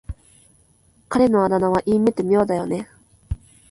[1.09, 2.87] 彼のあだ名は言い得て妙だよね。